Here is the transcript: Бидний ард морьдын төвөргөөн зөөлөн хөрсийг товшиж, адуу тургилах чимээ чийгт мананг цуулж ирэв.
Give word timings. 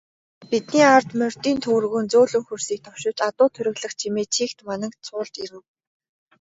Бидний 0.49 0.85
ард 0.95 1.09
морьдын 1.19 1.57
төвөргөөн 1.63 2.05
зөөлөн 2.13 2.43
хөрсийг 2.45 2.79
товшиж, 2.85 3.17
адуу 3.27 3.49
тургилах 3.55 3.93
чимээ 3.99 4.25
чийгт 4.35 4.59
мананг 4.67 4.93
цуулж 5.05 5.33
ирэв. 5.43 5.63